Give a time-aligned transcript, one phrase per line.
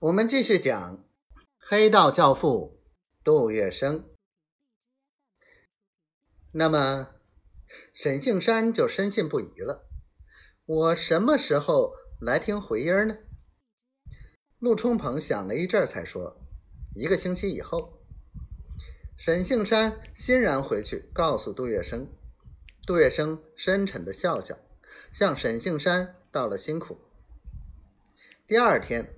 [0.00, 1.04] 我们继续讲
[1.56, 2.82] 黑道教父
[3.22, 4.02] 杜月笙。
[6.50, 7.14] 那么
[7.94, 9.88] 沈庆山就深信不疑了。
[10.66, 13.18] 我什么时候来听回音呢？
[14.58, 16.40] 陆冲鹏想了一阵，才说
[16.94, 18.00] ：“一个星期以后。”
[19.16, 22.08] 沈庆山欣然回去告诉杜月笙。
[22.84, 24.58] 杜月笙深沉的笑笑，
[25.12, 26.98] 向沈庆山道了辛苦。
[28.46, 29.14] 第二天。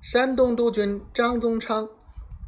[0.00, 1.88] 山东督军张宗昌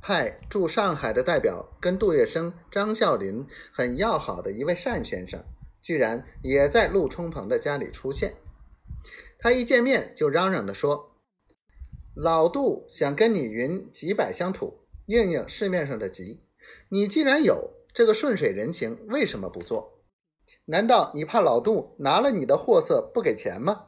[0.00, 5.44] 派驻上海的代表跟杜月笙、张啸林很要好的一位单先生，
[5.80, 8.36] 居然也在陆冲鹏的家里出现。
[9.40, 11.16] 他一见面就嚷嚷的说
[12.14, 16.44] ：“老杜想跟你匀几百箱土，应应市面上的急。
[16.90, 20.00] 你既然有这个顺水人情，为什么不做？
[20.66, 23.86] 难道你怕老杜拿了你的货色不给钱吗？”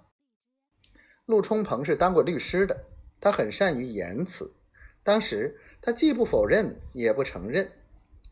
[1.24, 2.86] 陆冲鹏是当过律师的。
[3.20, 4.54] 他很善于言辞，
[5.02, 7.72] 当时他既不否认，也不承认。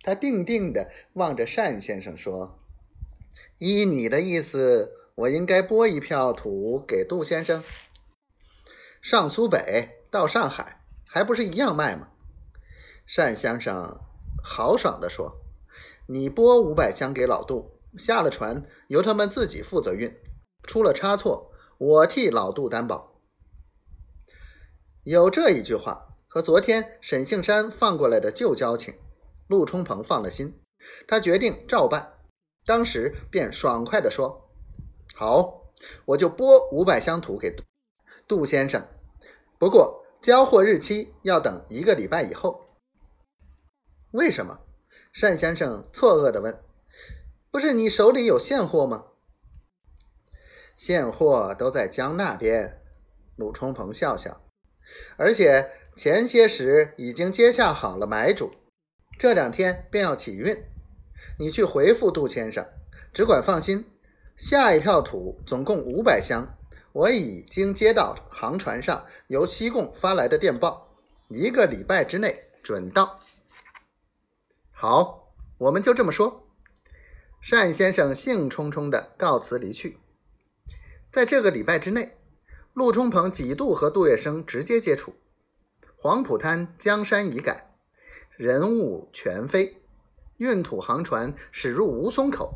[0.03, 2.59] 他定定地望着单先生说
[3.59, 7.63] ：“依你的意思，我应该拨一票土给杜先生，
[9.03, 12.09] 上苏北到上海，还不是一样卖吗？”
[13.17, 14.01] 单先生
[14.43, 15.39] 豪爽地说
[16.07, 20.17] ：“你拨五百箱给老杜，下了船由他们自己负责运，
[20.63, 23.18] 出了差错，我替老杜担保。”
[25.05, 28.95] 有这一句话和昨天沈庆山放过来的旧交情，
[29.47, 30.61] 陆冲鹏放了心，
[31.07, 32.19] 他决定照办。
[32.67, 34.51] 当时便爽快地说
[35.17, 35.73] ：“好，
[36.05, 37.57] 我就拨五百箱土给
[38.27, 38.87] 杜先生，
[39.59, 42.77] 不过交货日期要等一个礼拜以后。”
[44.13, 44.59] 为什么？
[45.21, 46.63] 单先生错愕地问
[47.51, 49.07] ：“不是你手里有现货吗？”
[50.77, 52.83] 现货都在江那边。
[53.37, 54.43] 陆冲鹏笑笑。
[55.17, 58.53] 而且前些时已经接洽好了买主，
[59.19, 60.65] 这两天便要起运。
[61.39, 62.67] 你去回复杜先生，
[63.13, 63.85] 只管放心。
[64.37, 66.57] 下一票土总共五百箱，
[66.93, 70.97] 我已经接到航船上由西贡发来的电报，
[71.29, 73.21] 一个礼拜之内准到。
[74.71, 76.47] 好，我们就这么说。
[77.51, 79.99] 单先生兴冲冲地告辞离去。
[81.11, 82.15] 在这个礼拜之内。
[82.75, 85.15] 陆冲鹏几度和杜月笙直接接触，
[85.97, 87.75] 黄浦滩江山已改，
[88.37, 89.83] 人物全非，
[90.37, 92.55] 运土航船驶入吴淞口，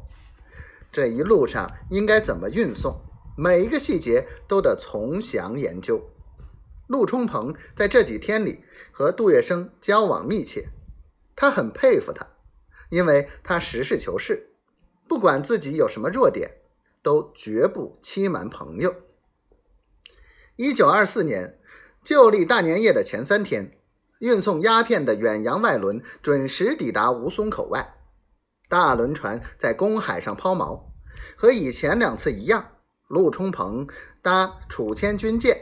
[0.92, 3.00] 这一路上应该怎么运送，
[3.36, 6.08] 每一个细节都得从详研究。
[6.86, 8.62] 陆冲鹏在这几天里
[8.92, 10.68] 和杜月笙交往密切，
[11.34, 12.26] 他很佩服他，
[12.90, 14.52] 因为他实事求是，
[15.08, 16.58] 不管自己有什么弱点，
[17.02, 18.94] 都绝不欺瞒朋友。
[20.56, 21.58] 一九二四年
[22.04, 23.70] 旧历大年夜的前三天，
[24.18, 27.94] 运送鸦片的远洋外轮准时抵达吴淞口外。
[28.68, 30.82] 大轮船在公海上抛锚，
[31.36, 32.72] 和以前两次一样，
[33.08, 33.88] 陆冲鹏
[34.20, 35.58] 搭楚谦军舰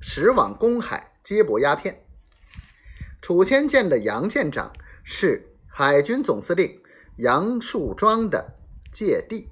[0.00, 2.04] 驶往公海接驳鸦片。
[3.22, 4.72] 楚谦舰的杨舰长
[5.04, 6.82] 是海军总司令
[7.18, 8.56] 杨树庄的
[8.90, 9.48] 芥弟。